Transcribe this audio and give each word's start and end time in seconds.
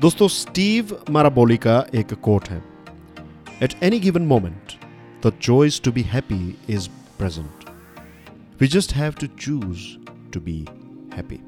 दोस्तों 0.00 0.26
स्टीव 0.28 0.90
माराबोली 1.10 1.56
का 1.56 1.74
एक 1.94 2.12
कोट 2.14 2.48
है। 2.48 2.62
At 3.62 3.74
any 3.82 4.00
given 4.00 4.22
moment 4.22 4.72
the 5.26 5.32
choice 5.42 5.80
to 5.84 5.92
be 5.92 6.02
happy 6.04 6.58
is 6.70 6.88
present 7.18 7.64
we 8.60 8.66
just 8.66 8.92
have 8.92 9.14
to 9.20 9.26
choose 9.26 9.86
to 10.32 10.40
be 10.40 10.58
happy 11.14 11.38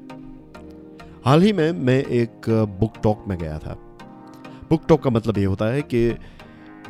हाल 1.25 1.41
ही 1.41 1.53
में 1.53 1.71
मैं 1.71 1.99
एक 2.03 2.49
बुक 2.79 2.93
टॉक 3.03 3.23
में 3.27 3.37
गया 3.37 3.59
था। 3.59 3.73
बुक 4.69 4.87
टॉक 4.89 5.03
का 5.03 5.09
मतलब 5.09 5.37
ये 5.37 5.45
होता 5.45 5.65
है 5.65 5.81
कि 5.81 6.05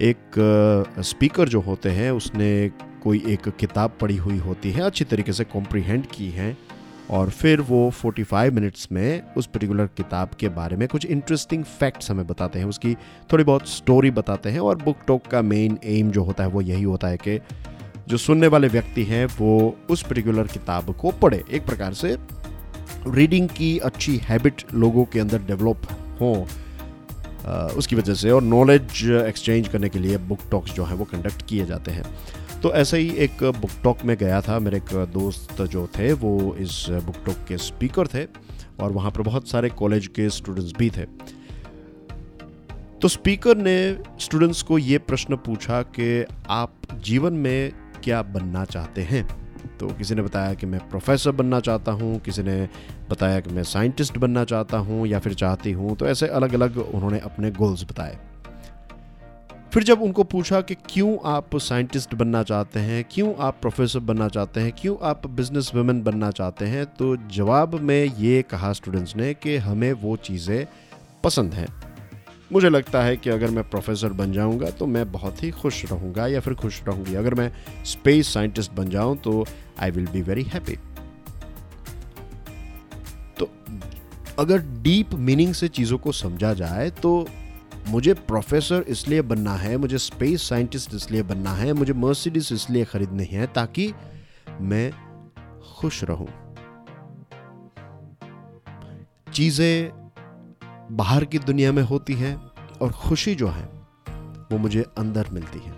एक 0.02 0.96
स्पीकर 1.02 1.50
जो 1.50 1.62
होते 1.62 1.90
हैं, 1.90 2.12
उसने 2.12 2.70
कोई 3.04 3.24
एक 3.28 3.50
किताब 3.50 3.98
पढ़ी 4.02 4.18
हुई 4.18 4.38
होती 4.38 4.72
है, 4.72 4.82
अच्छी 4.82 5.06
तरीके 5.06 5.34
से 5.34 5.44
कॉम्प्रीहेंड 5.44 6.06
की 6.06 6.30
है 6.30 6.58
और 7.10 7.30
फिर 7.30 7.62
वो 7.62 7.92
45 7.96 8.52
मिनट्स 8.54 8.88
में 8.92 9.34
उस 9.38 9.46
पर्टिकुलर 9.46 9.86
किताब 9.98 10.30
के 10.40 10.50
बारे 10.50 10.76
में 10.78 10.88
कुछ 10.88 11.06
इंटरेस्टिंग 11.06 11.64
फैक्ट्स 11.64 12.12
हमें 12.12 12.26
बताते 12.28 12.60
हैं। 12.60 12.66
उसकी 12.66 12.94
थोड़ी 13.34 13.44
बहुत 13.44 13.68
स्टोरी 13.70 14.12
बताते 14.12 14.50
हैं 14.50 14.60
और 14.60 14.78
बुक 14.78 14.98
टॉक 15.08 15.28
का 15.28 15.42
मेन 15.42 15.78
एम 15.86 16.12
जो 16.12 16.24
होता 16.24 16.44
है 16.44 16.50
वो 16.50 16.62
यही 16.62 16.84
होता 16.84 17.08
है 17.08 17.18
कि 17.18 17.40
जो 18.08 18.18
सुनने 18.18 18.48
वाले 18.48 18.68
व्यक्ति 18.68 19.04
हैं, 19.04 19.26
वो 19.28 19.78
उस 19.90 20.04
पर्टिकुलर 20.04 20.48
किताब 20.48 20.96
को 20.96 21.12
पढ़े। 21.12 21.44
एक 21.52 21.66
प्रकार 21.66 21.94
से 21.94 22.16
रीडिंग 23.08 23.50
की 23.50 23.78
अच्छी 23.80 24.18
हैबिट 24.24 24.64
लोगों 24.74 25.06
के 25.06 25.20
अंदर 25.20 25.42
डेवलप 25.44 25.88
हो 26.22 26.34
उसकी 27.78 27.96
वजह 27.96 28.14
से 28.14 28.32
और 28.32 28.42
नॉलेज 28.44 29.04
एक्सचेंज 29.28 29.68
करने 29.68 29.90
के 29.90 30.00
लिए 30.00 30.18
बुक 30.18 30.40
टॉक्स 30.52 30.74
जो 30.74 30.84
है 30.84 30.96
वो 30.96 31.06
कंडक्ट 31.06 31.42
किए 31.42 31.66
जाते 31.66 31.92
हैं। 31.92 32.04
तो 32.64 32.72
ऐसे 32.74 32.98
ही 32.98 33.10
एक 33.16 33.44
बुक 33.52 33.72
टॉक 33.84 34.04
में 34.06 34.16
गया 34.18 34.42
था, 34.42 34.60
मेरे 34.60 34.78
एक 34.78 34.94
दोस्त 35.14 35.62
जो 35.64 35.88
थे, 35.88 36.12
वो 36.14 36.56
इस 36.56 36.86
बुक 37.06 37.16
टॉक 37.26 37.46
के 37.48 37.58
स्पीकर 37.58 38.08
थे 38.08 38.26
और 38.80 38.92
वहाँ 38.92 39.12
पर 39.12 39.22
बहुत 39.22 39.48
सारे 39.50 39.70
कॉलेज 39.70 40.08
के 40.08 40.30
स्टूडेंट्स 40.30 40.74
भी 40.78 40.90
थे। 40.90 41.06
तो 43.02 43.08
स्पीकर 43.08 43.58
ने 43.58 43.98
स्टूडेंट्स 44.20 44.62
को 44.62 44.78
ये 44.78 44.98
प्रश्न 44.98 45.36
पूछा 45.36 45.82
कि 45.82 46.26
आप 46.50 46.74
जीवन 47.04 47.34
में 47.34 47.72
क्या 48.04 48.22
बनना 48.22 48.66
चाहते 48.66 49.02
हैं? 49.02 49.28
तो 49.80 49.88
किसी 49.88 50.16
ने 50.16 50.22
बताया 50.22 50.54
कि 50.54 50.66
मैं 50.66 50.80
प्रोफेसर 50.90 51.32
बनना 51.32 51.60
चाहता 51.60 51.92
हूँ, 51.92 52.20
किसी 52.20 52.44
ने 52.44 52.68
बताया 53.10 53.40
कि 53.40 53.50
मैं 53.50 53.64
साइंटिस्ट 53.64 54.18
बनना 54.18 54.44
चाहता 54.44 54.78
हूँ 54.78 55.08
या 55.08 55.20
फिर 55.20 55.34
चाहती 55.34 55.72
हूँ 55.72 55.96
तो 55.96 56.08
ऐसे 56.08 56.28
अलग 56.28 56.54
अलग 56.54 56.78
उन्होंने 56.78 57.20
अपने 57.20 57.52
गोल्स 57.52 57.84
बताए। 57.84 58.18
फिर 59.74 59.84
जब 59.84 60.02
उनको 60.02 60.24
पूछा 60.24 60.60
कि 60.62 60.76
क्यों 60.86 61.18
आप 61.26 61.56
साइंटिस्ट 61.58 62.14
बनना 62.16 62.42
चाहते 62.44 62.80
हैं, 62.80 63.04
क्यों 63.12 63.34
आप 63.40 63.58
प्रोफेसर 63.62 64.00
बनना 64.00 64.28
चाहते 64.28 64.60
हैं, 64.60 64.72
क्यों 64.72 64.96
आप 65.02 65.28
बिज़नेस 65.30 65.72
वुमेन 65.76 66.02
बनना 66.04 66.30
चाहते 66.32 66.66
हैं 66.66 66.86
तो 66.94 67.16
जवाब 67.32 67.76
में 67.80 68.04
ये 68.04 68.42
कहा 68.42 68.72
स्टूडेंट्स 68.74 69.16
ने 69.16 69.34
कि 69.34 69.56
हमें 69.58 69.92
वो 69.94 70.16
चीज़ें 70.18 70.66
पसंद 71.24 71.54
हैं। 71.54 71.68
मुझे 72.52 72.70
लगता 72.70 73.02
है 73.04 73.18
कि 73.18 73.30
अगर 73.30 73.52
मैं 73.52 73.70
प्रोफेसर 73.70 74.14
बन 74.14 74.32
जाऊँगा 74.34 74.70
तो 74.70 74.86
मैं 74.88 75.12
बहुत 75.12 75.44
ही 75.44 75.52
खुश 75.52 75.84
रहूँगा 75.86 76.28
या 76.28 76.40
फिर 76.40 76.54
खुश 76.54 76.82
रहूँगी। 76.88 77.16
अगर 77.16 77.34
मैं 77.34 77.52
स्पेस 77.86 78.34
साइंटिस्ट 78.34 78.72
बन 78.72 78.90
जाऊँ 78.90 79.18
तो 79.18 79.46
I 79.80 79.92
will 79.92 80.08
be 80.08 80.22
very 80.22 80.44
happy 80.44 80.76
तो 83.40 83.50
अगर 84.40 84.62
डीप 84.82 85.14
मीनिंग 85.14 85.54
से 85.54 85.68
चीज़ों 85.68 85.98
को 85.98 86.12
समझा 86.12 86.54
जाए 86.54 86.90
तो 87.02 87.28
मुझे 87.88 88.14
प्रोफेसर 88.14 88.86
इसलिए 88.88 89.22
बनना 89.22 89.54
है, 89.54 89.78
मुझे 89.78 89.98
स्पेस 89.98 90.48
साइंटिस्ट 90.50 90.94
इसलिए 90.94 91.24
बनना 91.24 91.54
है, 91.54 91.74
मुझे 91.74 91.94
मर्सिडीज 91.94 92.50
इसलिए 92.54 92.86
खरीदनी 92.86 93.26
है 93.26 93.48
ताकि 93.48 93.94
मैं 94.62 94.92
खुश 95.78 96.04
रहूँ। 96.04 96.28
चीज़ें 99.34 99.92
बाहर 100.92 101.26
की 101.26 101.40
दुनिया 101.40 101.72
में 101.72 101.84
होती 101.84 102.14
हैं 102.14 102.36
और 102.82 102.92
खुशी 102.92 103.36
जो 103.36 103.48
है, 103.48 103.66
वो 104.52 104.58
मुझे 104.58 104.86
अंदर 104.98 105.30
मिलती 105.32 105.60
है। 105.60 105.74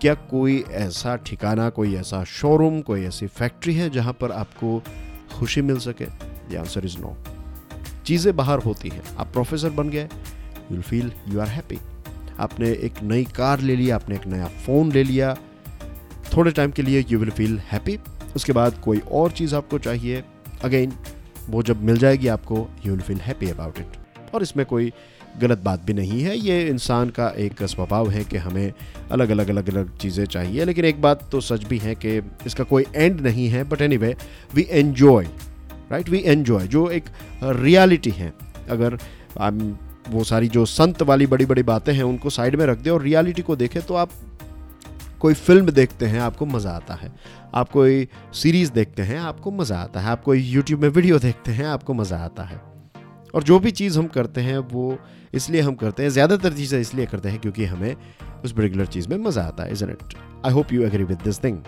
क्या 0.00 0.14
कोई 0.14 0.60
ऐसा 0.60 1.16
ठिकाना, 1.16 1.68
कोई 1.70 1.94
ऐसा 1.94 2.22
शोरूम 2.24 2.80
कोई 2.82 3.04
ऐसी 3.04 3.26
फैक्ट्री 3.26 3.74
है 3.74 3.88
जहाँ 3.90 4.12
पर 4.12 4.32
आपको 4.32 4.82
खुशी 5.32 5.62
मिल 5.62 5.78
सके? 5.78 6.04
आंसर 6.58 6.84
इज़ 6.84 6.98
नो 6.98 7.16
चीज़ें 8.06 8.36
बाहर 8.36 8.58
होती 8.58 8.88
हैं। 8.88 9.02
आप 9.16 9.32
प्रोफेसर 9.32 9.70
बन 9.70 9.88
गए 9.90 10.08
you'll 10.72 10.82
feel 10.82 11.12
you 11.28 11.40
are 11.40 11.48
happy 11.48 11.78
आपने 12.40 12.70
एक 12.70 13.02
नई 13.02 13.24
कार 13.36 13.60
ले 13.60 13.76
लिया, 13.76 13.96
आपने 13.96 14.16
एक 14.16 14.26
नया 14.26 14.46
फ़ोन 14.66 14.92
ले 14.92 15.02
लिया। 15.02 15.34
थोड़े 16.36 16.50
टाइम 16.50 16.70
के 16.70 16.82
लिए 16.82 17.04
यू 17.10 17.18
विल 17.18 17.30
फील 17.30 17.58
हैप्पी 17.70 17.98
उसके 18.36 18.52
बाद 18.52 18.80
कोई 18.84 18.98
और 19.12 19.30
चीज़ 19.32 19.54
आपको 19.54 19.78
चाहिए। 19.78 20.22
अगेन 20.64 20.92
वो 21.48 21.62
जब 21.62 21.82
मिल 21.82 21.98
जाएगी 21.98 22.28
आपको 22.28 22.66
you 22.86 22.92
will 22.92 23.02
feel 23.02 23.20
happy 23.20 23.50
about 23.50 23.78
it 23.78 24.34
और 24.34 24.42
इसमें 24.42 24.64
कोई 24.66 24.92
गलत 25.40 25.58
बात 25.58 25.82
भी 25.84 25.92
नहीं 25.92 26.20
है। 26.22 26.36
ये 26.38 26.66
इंसान 26.68 27.10
का 27.10 27.28
एक 27.38 27.62
स्वभाव 27.64 28.10
है 28.10 28.24
कि 28.24 28.36
हमें 28.36 28.72
अलग 29.10 29.30
अलग 29.30 29.48
अलग 29.50 29.68
अलग 29.70 29.96
चीज़ें 29.98 30.24
चाहिए। 30.26 30.64
लेकिन 30.64 30.84
एक 30.84 31.00
बात 31.02 31.28
तो 31.32 31.40
सच 31.40 31.64
भी 31.64 31.78
है 31.78 31.94
कि 31.94 32.16
इसका 32.46 32.64
कोई 32.64 32.84
एंड 32.94 33.20
नहीं 33.20 33.48
है। 33.48 33.62
But 33.64 33.82
anyway 33.96 34.14
we 34.54 34.66
enjoy 34.70 35.28
right 35.90 36.08
we 36.08 36.22
enjoy 36.26 36.66
जो 36.66 36.88
एक 36.90 37.04
रियलिटी 37.42 38.10
है। 38.10 38.32
अगर 38.70 38.98
वो 40.10 40.24
सारी 40.24 40.48
जो 40.48 40.64
संत 40.66 41.02
वाली 41.02 41.26
बड़ी 41.26 41.46
बड़ी 41.46 41.62
बातें 41.62 41.92
हैं, 41.92 42.02
उनको 42.02 42.30
साइड 42.30 42.56
में 42.56 42.64
रख 42.66 42.78
दे 42.78 42.90
और 42.90 43.02
रियलिटी 43.02 43.42
को 43.42 43.56
देखें 43.56 43.82
तो 43.82 43.94
आप 43.94 44.10
कोई 45.20 45.34
फ़िल्म 45.34 45.70
देखते 45.70 46.06
हैं, 46.06 46.20
आपको 46.20 46.46
मज़ा 46.46 46.70
आता 46.70 46.94
है। 46.94 47.10
आप 47.54 47.70
कोई 47.70 48.06
सीरीज़ 48.34 48.72
देखते 48.72 49.02
हैं, 49.02 49.18
आपको 49.20 49.50
मज़ा 49.50 49.78
आता 49.78 50.00
है। 50.00 50.08
आप 50.08 50.22
कोई 50.22 50.42
यूट्यूब 50.42 50.82
में 50.82 50.88
वीडियो 50.88 51.18
देखते 51.18 51.52
हैं, 51.52 51.66
आपको 51.66 51.94
मज़ा 51.94 52.18
आता 52.18 52.42
है। 52.42 52.60
और 53.34 53.42
जो 53.42 53.58
भी 53.58 53.70
चीज़ 53.70 53.98
हम 53.98 54.06
करते 54.06 54.40
हैं, 54.40 54.58
वो 54.58 54.98
इसलिए 55.34 55.60
हम 55.60 55.74
करते 55.74 56.02
हैं, 56.02 56.10
ज़्यादातर 56.10 56.52
चीज़ें 56.52 56.80
इसलिए 56.80 57.06
करते 57.06 57.28
हैं 57.28 57.40
क्योंकि 57.40 57.64
हमें 57.64 57.94
उस 58.44 58.52
पर्टिकुलर 58.52 58.86
चीज़ 58.86 59.08
में 59.08 59.16
मज़ा 59.18 59.42
आता 59.42 59.64
है 59.64 59.72
isn't 59.72 59.90
it 59.90 60.14
I 60.46 60.52
hope 60.52 60.72
you 60.72 60.82
agree 60.82 61.04
with 61.04 61.18
this 61.24 61.42
thing 61.44 61.58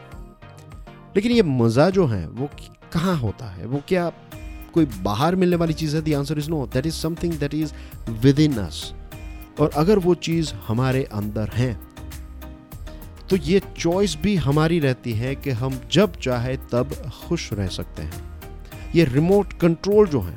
लेकिन 1.17 1.33
ये 1.33 1.43
मज़ा 1.43 1.89
जो 1.91 2.07
है, 2.07 2.27
वो 2.27 2.49
कहाँ 2.93 3.17
होता 3.17 3.47
है? 3.47 3.67
वो 3.67 3.83
क्या 3.89 4.11
कोई 4.71 4.87
बाहर 5.03 5.37
मिलने 5.37 5.57
वाली 5.57 5.73
चीज़ 5.73 5.97
है 5.97 6.03
the 6.03 6.15
answer 6.15 6.39
is 6.39 6.51
no 6.51 6.67
that 6.67 6.87
is 6.87 6.95
something 6.95 7.33
that 7.33 7.55
is 7.55 7.73
within 8.41 8.55
us 8.55 8.93
और 9.61 9.71
अगर 9.77 9.99
वो 9.99 10.15
चीज़ 10.15 10.53
हमारे 10.67 11.05
अंदर 11.05 11.49
है 11.49 11.73
तो 13.31 13.37
ये 13.37 13.61
चॉइस 13.79 14.17
भी 14.23 14.37
हमारी 14.37 14.79
रहती 14.79 15.13
है 15.13 15.35
कि 15.35 15.51
हम 15.51 15.81
जब 15.93 16.13
चाहे 16.17 16.57
तब 16.73 16.95
खुश 17.29 17.53
रह 17.53 17.67
सकते 17.67 18.03
हैं। 18.03 18.23
ये 18.95 19.05
रिमोट 19.05 19.53
कंट्रोल 19.53 20.07
जो 20.07 20.21
है, 20.21 20.37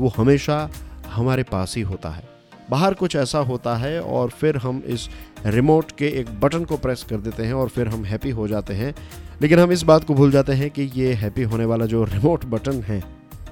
वो 0.00 0.12
हमेशा 0.16 0.70
हमारे 1.12 1.42
पास 1.42 1.76
ही 1.76 1.82
होता 1.82 2.10
है। 2.10 2.28
बाहर 2.70 2.94
कुछ 2.94 3.16
ऐसा 3.16 3.38
होता 3.38 3.76
है 3.76 4.00
और 4.00 4.30
फिर 4.30 4.56
हम 4.56 4.82
इस 4.86 5.08
रिमोट 5.46 5.90
के 5.90 6.08
एक 6.20 6.40
बटन 6.40 6.64
को 6.64 6.76
प्रेस 6.76 7.06
कर 7.10 7.16
देते 7.16 7.42
हैं 7.42 7.54
और 7.54 7.68
फिर 7.68 7.88
हम 7.88 8.04
हैप्पी 8.04 8.30
हो 8.30 8.48
जाते 8.48 8.74
हैं। 8.74 8.94
लेकिन 9.42 9.58
हम 9.58 9.72
इस 9.72 9.82
बात 9.82 10.04
को 10.04 10.14
भूल 10.14 10.30
जाते 10.30 10.52
हैं 10.52 10.70
कि 10.70 10.90
ये 10.94 11.12
हैप्पी 11.12 11.42
होने 11.42 11.64
वाला 11.64 11.86
जो 11.86 12.04
रिमोट 12.04 12.44
बटन 12.44 12.82
है 12.82 13.02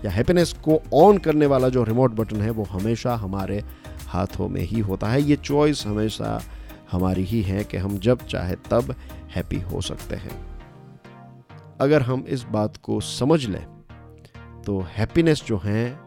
या 0.05 0.11
हैप्पीनेस 0.11 0.53
को 0.53 0.81
ऑन 0.95 1.19
करने 1.19 1.47
वाला 1.47 1.69
जो 1.69 1.85
रिमोट 1.85 2.11
बटन 2.11 2.41
है, 2.41 2.51
वो 2.51 2.65
हमेशा 2.65 3.15
हमारे 3.15 3.63
हाथों 4.07 4.49
में 4.49 4.61
ही 4.61 4.81
होता 4.81 5.09
है। 5.09 5.23
ये 5.23 5.37
चॉइस 5.37 5.87
हमेशा 5.87 6.43
हमारी 6.93 7.25
ही 7.25 7.43
है 7.43 7.65
कि 7.65 7.77
हम 7.77 7.99
जब 7.99 8.27
चाहे 8.27 8.57
तब 8.71 8.95
हैप्पी 9.31 9.61
हो 9.61 9.81
सकते 9.81 10.17
हैं। 10.17 10.61
अगर 11.81 12.03
हम 12.03 12.25
इस 12.29 12.43
बात 12.43 12.77
को 12.77 13.01
समझ 13.01 13.47
लें 13.47 13.67
तो 14.67 14.81
हैप्पीनेस 14.89 15.43
जो 15.47 15.61
है, 15.65 15.99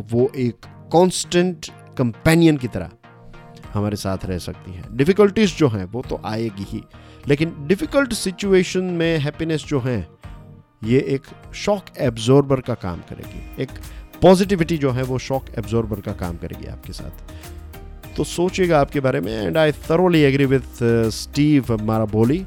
वो 0.00 0.30
एक 0.36 0.66
कांस्टेंट 0.92 1.66
कंपेनियन 1.98 2.56
की 2.56 2.68
तरह 2.68 2.90
हमारे 3.74 3.96
साथ 3.96 4.18
रह 4.24 4.38
सकती 4.38 4.72
है। 4.72 4.82
डिफ़िकल्टीज 4.96 5.56
जो 5.58 5.68
हैं, 5.68 5.84
वो 5.84 6.02
तो 6.02 6.20
आएगी 6.24 6.64
ही। 6.68 6.82
लेकिन 7.28 7.54
डिफ़िकल्ट 7.60 8.12
सिचुएशन 8.12 8.84
में 8.84 9.18
हैप्पीनेस 9.18 9.64
जो 9.64 9.80
है 9.80 10.13
ये 10.84 11.00
एक 11.14 11.22
शॉक 11.54 11.84
एब्जॉर्बर 11.98 12.60
का 12.60 12.74
काम 12.74 13.00
करेगी। 13.10 13.62
एक 13.62 13.70
पॉजिटिविटी 14.22 14.78
जो 14.78 14.90
है 14.90 15.02
वो 15.02 15.18
शॉक 15.18 15.46
एब्जॉर्बर 15.58 16.00
का 16.00 16.12
काम 16.12 16.36
करेगी 16.36 16.66
आपके 16.66 16.92
साथ। 16.92 18.16
तो 18.16 18.24
सोचिएगा 18.24 18.80
आपके 18.80 19.00
बारे 19.00 19.20
में 19.20 19.32
and 19.32 19.58
I 19.58 19.72
thoroughly 19.72 20.20
agree 20.20 20.46
with 20.46 20.82
Steve 21.12 21.76
Maraboli 21.82 22.44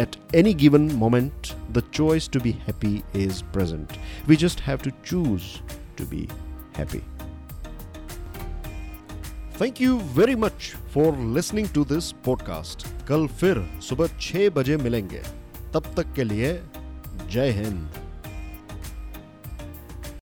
at 0.00 0.16
any 0.32 0.52
given 0.54 0.84
moment, 1.00 1.48
the 1.72 1.82
choice 1.96 2.26
to 2.34 2.40
be 2.40 2.52
happy 2.66 2.92
is 3.22 3.40
present. 3.54 3.96
We 4.28 4.36
just 4.42 4.60
have 4.60 4.82
to 4.82 4.92
choose 5.04 5.48
to 5.96 6.06
be 6.12 6.22
happy. 6.78 7.02
Thank 9.60 9.80
you 9.80 9.96
very 10.16 10.34
much 10.34 10.72
for 10.94 11.18
listening 11.34 11.68
to 11.74 11.84
this 11.84 12.10
podcast 12.26 12.86
कल 13.08 13.26
फिर 13.40 13.62
सुबह 13.88 14.18
छह 14.20 14.48
बजे 14.50 14.76
मिलेंगे। 14.76 15.22
तब 15.74 15.92
तक 15.96 16.12
के 16.16 16.24
लिए 16.24 16.52
जय 17.31 17.51
हिंद 17.51 17.87